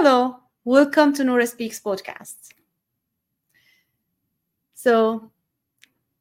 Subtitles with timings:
[0.00, 2.36] Hello, welcome to Noura Speaks podcast.
[4.72, 5.32] So,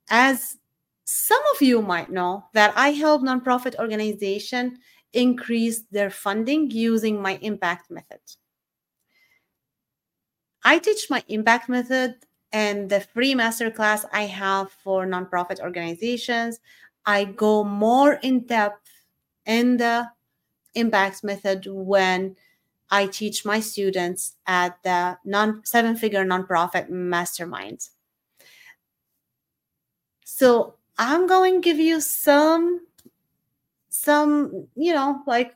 [0.10, 0.58] as
[1.04, 4.80] some of you might know that I help nonprofit organization
[5.14, 8.20] increase their funding using my impact method.
[10.64, 12.16] I teach my impact method
[12.52, 16.60] and the free masterclass I have for nonprofit organizations.
[17.06, 18.90] I go more in depth
[19.46, 20.10] in the
[20.74, 22.36] impact method when
[22.90, 27.90] I teach my students at the non seven figure nonprofit mastermind.
[30.24, 32.82] So I'm going to give you some
[33.90, 35.56] some you know like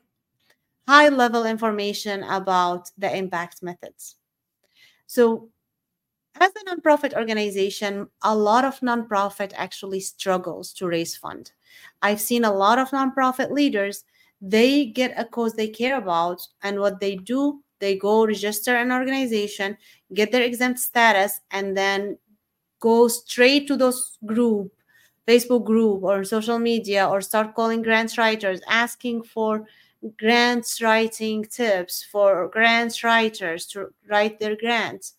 [0.88, 4.16] high level information about the impact methods.
[5.08, 5.50] So
[6.40, 11.52] as a nonprofit organization, a lot of nonprofit actually struggles to raise fund.
[12.02, 14.04] I've seen a lot of nonprofit leaders
[14.42, 18.92] they get a cause they care about and what they do they go register an
[18.92, 19.78] organization
[20.14, 22.18] get their exempt status and then
[22.80, 24.72] go straight to those group
[25.28, 29.66] facebook group or social media or start calling grants writers asking for
[30.18, 35.14] grants writing tips for grants writers to write their grants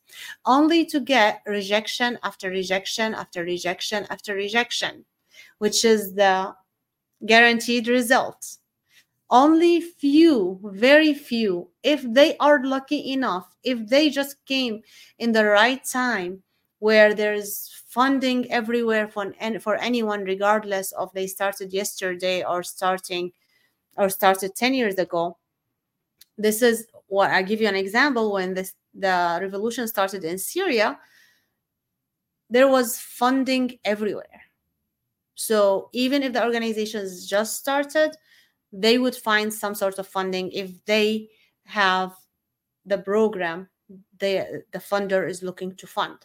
[0.45, 5.05] only to get rejection after rejection after rejection after rejection
[5.59, 6.53] which is the
[7.27, 8.59] guaranteed result
[9.33, 14.83] only few very few if they are lucky enough if they just came
[15.19, 16.42] in the right time
[16.80, 23.33] where there's funding everywhere for, for anyone regardless of they started yesterday or starting
[23.97, 25.36] or started 10 years ago.
[26.38, 28.33] This is what i give you an example.
[28.33, 30.98] When this the revolution started in syria
[32.50, 34.42] there was funding everywhere.
[35.34, 38.14] So even if the organizations just started
[38.73, 41.28] they would find some sort of funding if they
[41.65, 42.15] have
[42.87, 43.69] the program
[44.19, 46.19] the the funder is looking to fund.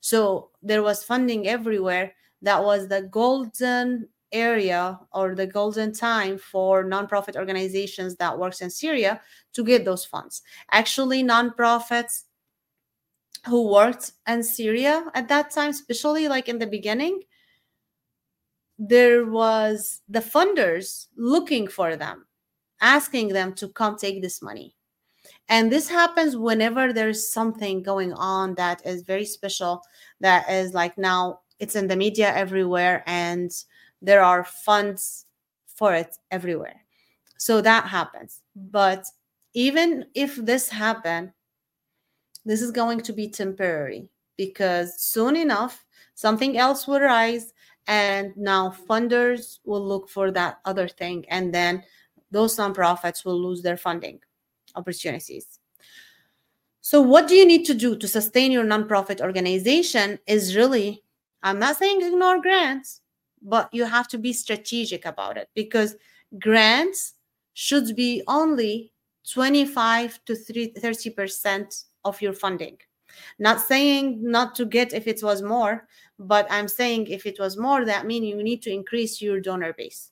[0.00, 2.12] So there was funding everywhere.
[2.42, 8.70] That was the golden area or the golden time for nonprofit organizations that works in
[8.70, 9.20] syria
[9.52, 10.42] to get those funds.
[10.70, 12.22] Actually nonprofits
[13.46, 17.20] who worked in syria at that time especially like in the beginning
[18.84, 22.26] there was the funders looking for them,
[22.80, 24.74] asking them to come take this money.
[25.48, 29.82] And this happens whenever there's something going on that is very special,
[30.20, 33.52] that is like now it's in the media everywhere and
[34.00, 35.26] there are funds
[35.68, 36.80] for it everywhere.
[37.38, 38.40] So that happens.
[38.56, 39.06] But
[39.54, 41.32] even if this happen,
[42.44, 47.52] this is going to be temporary because soon enough something else will rise
[47.86, 51.24] and now funders will look for that other thing.
[51.28, 51.82] And then
[52.30, 54.20] those nonprofits will lose their funding
[54.74, 55.58] opportunities.
[56.80, 61.02] So what do you need to do to sustain your nonprofit organization is really
[61.44, 63.00] i'm not saying ignore grants
[63.40, 65.96] but you have to be strategic about it because
[66.38, 67.14] grants
[67.54, 68.92] should be only
[69.32, 72.76] 25 to 30 percent of your funding
[73.38, 75.86] not saying not to get if it was more
[76.18, 79.72] but i'm saying if it was more that means you need to increase your donor
[79.72, 80.10] base.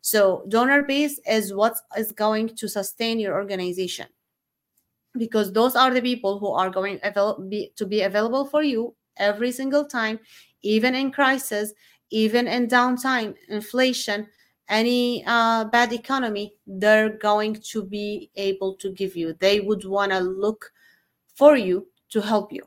[0.00, 4.06] So donor base is what is going to sustain your organization.
[5.16, 9.84] Because those are the people who are going to be available for you every single
[9.84, 10.20] time
[10.62, 11.72] even in crisis
[12.10, 14.28] even in downtime inflation
[14.68, 19.34] any uh, bad economy they're going to be able to give you.
[19.40, 20.70] They would want to look
[21.34, 22.62] for you to help you.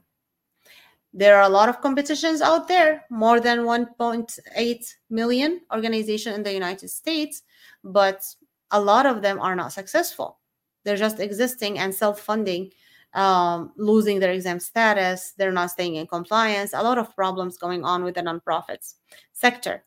[1.13, 6.53] There are a lot of competitions out there more than 1.8 million organizations in the
[6.53, 7.43] united states
[7.83, 8.23] but
[8.71, 10.39] a lot of them are not successful.
[10.83, 12.71] They're just existing and self-funding
[13.13, 17.83] um, losing their exempt status they're not staying in compliance a lot of problems going
[17.83, 18.93] on with the nonprofits
[19.33, 19.83] sector.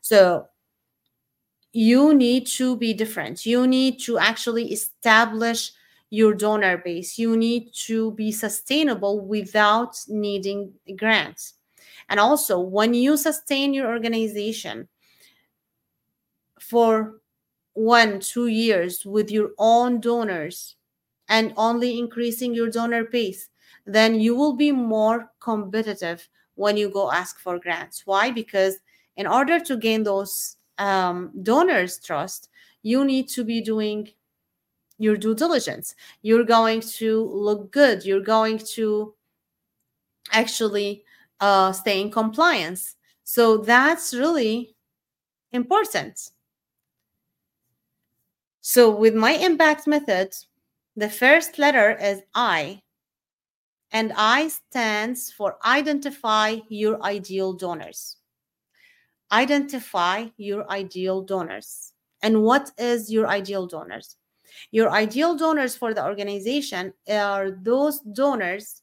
[0.00, 0.48] So
[1.76, 3.44] you need to be different.
[3.44, 5.72] You need to actually establish
[6.10, 7.18] your donor base.
[7.18, 11.54] You need to be sustainable without needing grants.
[12.08, 14.88] And also, when you sustain your organization
[16.60, 17.20] for
[17.74, 20.76] one, two years with your own donors
[21.28, 23.48] and only increasing your donor base,
[23.84, 28.02] then you will be more competitive when you go ask for grants.
[28.06, 28.30] Why?
[28.30, 28.76] Because
[29.16, 32.48] in order to gain those um, donors' trust,
[32.82, 34.08] you need to be doing
[34.98, 35.94] your due diligence.
[36.22, 38.04] You're going to look good.
[38.04, 39.14] You're going to
[40.32, 41.04] actually
[41.40, 42.96] uh, stay in compliance.
[43.24, 44.74] So that's really
[45.52, 46.30] important.
[48.60, 50.34] So with my impact method,
[50.96, 52.80] The first letter is I,
[53.92, 58.16] and I stands for identify your ideal donors.
[59.30, 61.92] Identify your ideal donors.
[62.22, 64.16] And what is your ideal donors?
[64.70, 68.82] Your ideal donors for the organization are those donors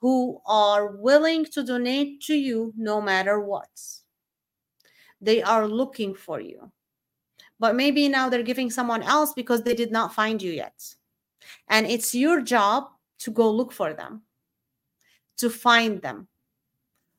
[0.00, 3.68] who are willing to donate to you no matter what.
[5.20, 6.70] They are looking for you.
[7.58, 10.94] But maybe now they're giving someone else because they did not find you yet.
[11.68, 12.88] And it's your job
[13.20, 14.22] to go look for them,
[15.38, 16.28] to find them.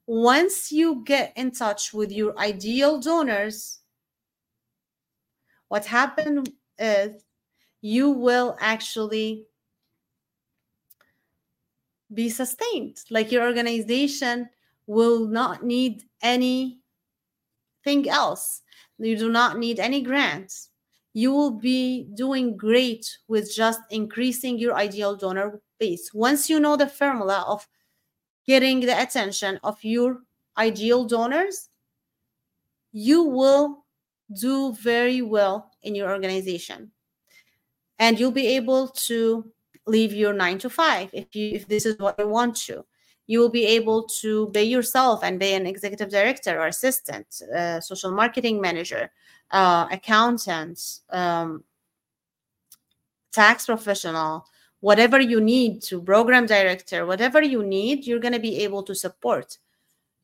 [0.07, 3.79] Once you get in touch with your ideal donors,
[5.67, 6.49] what happened
[6.79, 7.21] is
[7.81, 9.45] you will actually
[12.13, 12.97] be sustained.
[13.09, 14.49] Like your organization
[14.87, 16.79] will not need anything
[18.07, 18.61] else.
[18.97, 20.69] You do not need any grants.
[21.13, 26.13] You will be doing great with just increasing your ideal donor base.
[26.13, 27.67] Once you know the formula of
[28.45, 30.19] getting the attention of your
[30.57, 31.69] ideal donors,
[32.91, 33.85] you will
[34.39, 36.91] do very well in your organization.
[37.99, 39.51] And you'll be able to
[39.85, 42.85] leave your nine to five if you if this is what you want to.
[43.27, 47.79] You will be able to be yourself and be an executive director or assistant uh,
[47.79, 49.11] social marketing manager
[49.51, 50.79] uh, accountant
[51.09, 51.63] um,
[53.31, 54.45] tax professional
[54.79, 58.95] whatever you need to program director whatever you need you're going to be able to
[58.95, 59.57] support.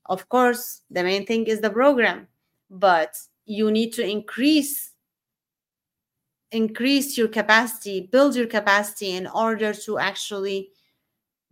[0.08, 2.28] Of course the main thing is the program
[2.70, 4.92] but you need to increase
[6.56, 10.70] increase your capacity, build your capacity in order to actually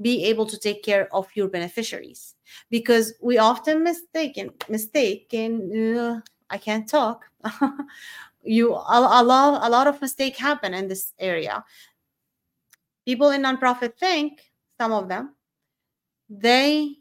[0.01, 2.35] be able to take care of your beneficiaries.
[2.69, 7.25] Because we often mistaken mistaken uh, I can't talk.
[8.43, 11.63] you a, a lot a lot of mistake happen in this area.
[13.05, 14.39] People in nonprofit think
[14.79, 15.35] some of them
[16.29, 16.95] they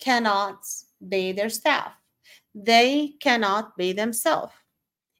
[0.00, 0.64] cannot
[1.10, 1.92] pay their staff.
[2.54, 4.52] They cannot pay themselves.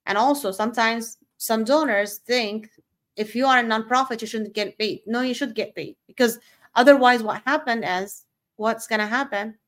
[0.07, 2.71] And also sometimes some donors think
[3.17, 5.03] if you are a nonprofit, you shouldn't get paid.
[5.07, 6.39] No, you should get paid because
[6.75, 8.25] otherwise, what happened is
[8.57, 9.59] what's going to happen?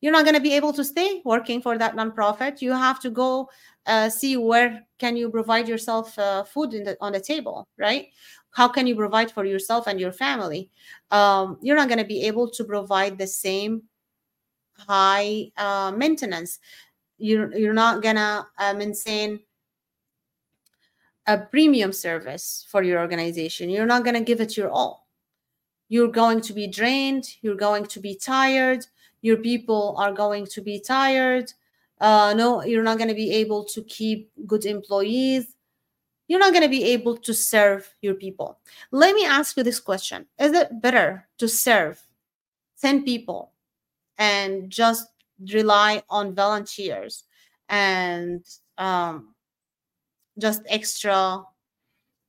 [0.00, 2.62] You're not going to be able to stay working for that nonprofit.
[2.62, 3.50] You have to go
[3.86, 8.08] uh, see where can you provide yourself uh, food the, on the table, right?
[8.52, 10.70] How can you provide for yourself and your family?
[11.10, 13.82] Um, you're not going to be able to provide the same
[14.78, 16.60] high uh, maintenance.
[17.18, 19.40] You're you're not gonna uh, maintain
[21.26, 23.70] a premium service for your organization.
[23.70, 25.06] You're not going to give it your all.
[25.88, 27.36] You're going to be drained.
[27.42, 28.86] You're going to be tired.
[29.22, 31.52] Your people are going to be tired.
[32.00, 35.54] Uh, no, you're not going to be able to keep good employees.
[36.26, 38.58] You're not going to be able to serve your people.
[38.90, 42.02] Let me ask you this question Is it better to serve
[42.80, 43.52] 10 people
[44.18, 45.08] and just
[45.52, 47.24] rely on volunteers
[47.68, 48.44] and
[48.78, 49.33] um,
[50.38, 51.42] just extra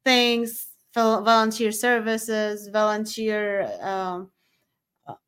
[0.04, 4.32] things volunteer services volunteer um,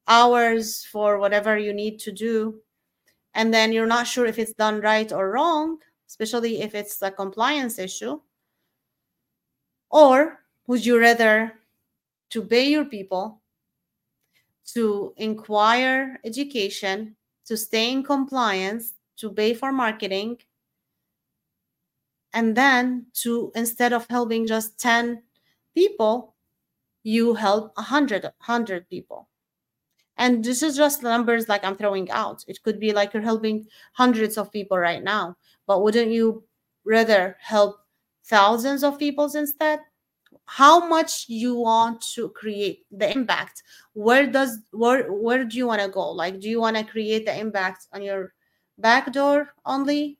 [0.07, 2.61] hours for whatever you need to do.
[3.33, 7.11] And then you're not sure if it's done right or wrong especially if it's a
[7.11, 8.19] compliance issue.
[9.89, 11.53] Or would you rather
[12.31, 13.41] to pay your people
[14.73, 17.15] to inquire education
[17.45, 20.37] to stay in compliance to pay for marketing
[22.33, 25.23] and then to instead of helping just 10
[25.75, 26.35] people
[27.03, 29.29] you help 100 100 people.
[30.17, 32.43] And this is just numbers like i'm throwing out.
[32.47, 36.43] It could be like you're helping hundreds of people right now but wouldn't you
[36.85, 37.77] rather help
[38.25, 39.79] thousands of people instead?
[40.45, 43.63] How much you want to create the impact?
[43.93, 46.11] Where does where where do you want to go?
[46.11, 48.33] Like do you want to create the impact on your
[48.77, 50.19] back door only?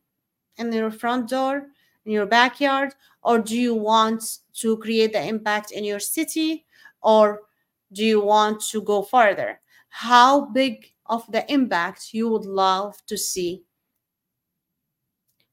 [0.57, 1.67] In your front door
[2.07, 6.65] in your backyard or do you want to create the impact in your city
[7.03, 7.41] or
[7.93, 9.59] do you want to go further
[9.89, 13.63] how big of the impact you would love to see?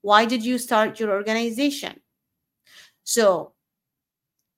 [0.02, 2.00] Why did you start your organization?
[3.04, 3.52] So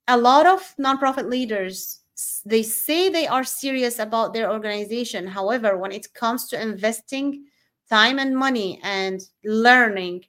[0.09, 2.01] a lot of nonprofit leaders
[2.47, 5.27] they say they are serious about their organization.
[5.27, 7.45] However when it comes to investing
[7.91, 10.25] time and money and learning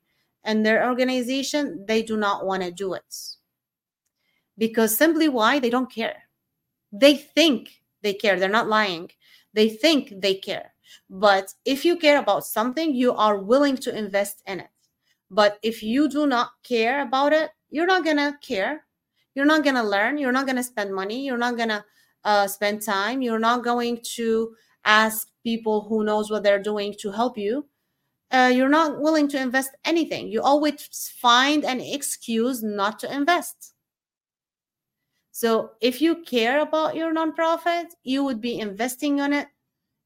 [0.48, 3.16] and their organization, they do not want to do it.
[4.58, 5.60] Because simply why?
[5.60, 6.24] They don't care.
[6.92, 8.39] They think they care.
[8.39, 9.12] They're not lying.
[9.54, 10.74] They think they care.
[11.10, 14.70] But if you care about something, you are willing to invest in it.
[15.30, 18.86] But if you do not care about it, you're not going to care.
[19.36, 21.84] you're not going to learn you're not going to spend money you're not going to
[22.25, 27.12] uh, spend time you're not going to ask people who knows what they're doing to
[27.12, 27.66] help you
[28.31, 33.74] uh, you're not willing to invest anything you always find an excuse not to invest
[35.31, 39.48] so if you care about your nonprofit you would be investing on it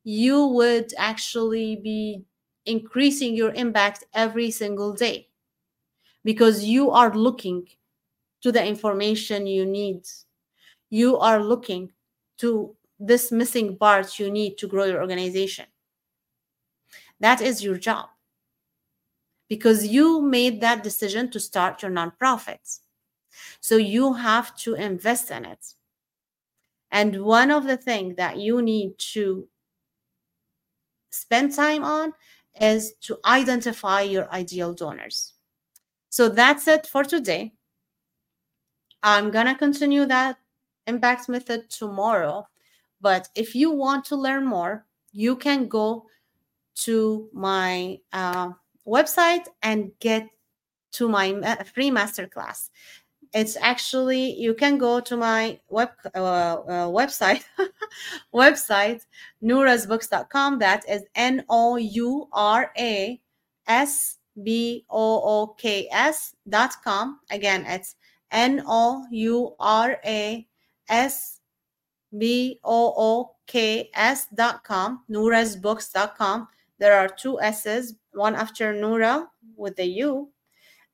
[0.04, 2.24] you would actually be
[2.66, 5.28] increasing your impact every single day
[6.24, 7.68] because you are looking
[8.42, 10.04] to the information you need.
[10.90, 11.92] You are looking
[12.40, 15.66] to this missing part you need to grow your organization.
[17.22, 18.10] That is your job
[19.48, 22.80] because you made that decision to start your nonprofit.
[23.60, 25.74] So you have to invest in it.
[26.92, 29.48] And one of the things that you need to
[31.12, 32.14] spend time on
[32.60, 35.34] is to identify your ideal donors.
[36.10, 37.54] So that's it for today.
[39.04, 40.38] I'm going to continue that
[40.88, 42.48] impact method tomorrow.
[43.00, 46.08] But if you want to learn more, you can go
[46.76, 48.50] to my uh,
[48.88, 50.28] website and get
[50.92, 51.34] to my
[51.74, 52.70] free masterclass.
[53.34, 57.44] It's actually you can go to my web uh, uh, website
[58.34, 59.06] website
[59.42, 60.60] nourasbooks.com.
[60.60, 63.22] That is N O U R A
[63.68, 67.20] S B O O K S dot com.
[67.30, 67.96] Again, it's
[68.32, 70.46] N O U R A
[70.90, 71.40] S
[72.18, 76.48] B O O K S dot com, Nourasbooks dot com.
[76.82, 80.30] There are two S's, one after Noura with the U,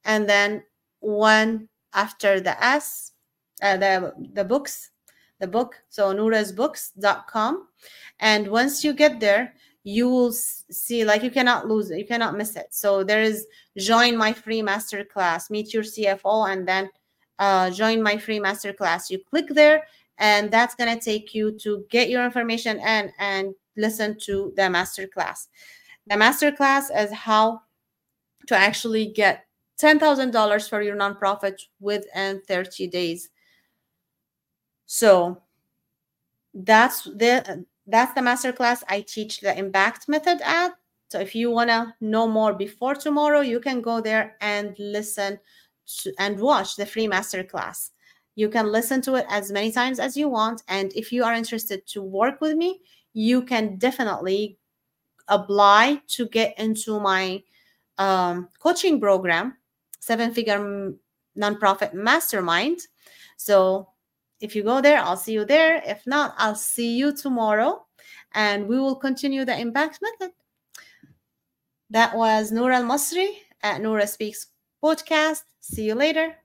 [0.04, 0.64] and then
[1.00, 3.14] one after the S,
[3.64, 4.92] uh, the, the books,
[5.40, 5.76] the book.
[5.88, 7.70] So nourasbooks.com.
[8.20, 9.54] And once you get there,
[9.86, 13.48] you will see like you cannot lose it you cannot miss it so there is
[13.78, 16.90] join my free master class meet your cfo and then
[17.40, 21.58] uh, join my free master class you click there and that's going to take you
[21.58, 25.48] to get your information and and listen to the master class
[26.08, 27.62] the master class is how
[28.48, 29.46] to actually get
[29.80, 33.30] $10000 for your nonprofit within 30 days
[34.88, 35.42] so
[36.54, 40.72] that's the that's the masterclass I teach the impact method at.
[41.10, 45.40] So if you want to know more before tomorrow, you can go there and listen
[46.02, 47.92] to, and watch the free masterclass.
[48.36, 50.64] You can listen to it as many times as you want.
[50.68, 52.82] And if you are interested to work with me,
[53.18, 54.60] you can definitely
[55.28, 57.42] apply to get into my
[57.98, 59.58] um, coaching program,
[60.00, 60.94] Seven Figure
[61.36, 62.80] Nonprofit Mastermind.
[63.36, 63.90] So
[64.40, 65.82] if you go there, I'll see you there.
[65.84, 67.88] If not, I'll see you tomorrow
[68.36, 70.36] and we will continue the impact method.
[71.90, 73.30] That was Noura Al Masri
[73.64, 74.46] at Noura Speaks
[74.84, 75.42] podcast.
[75.60, 76.36] See you later.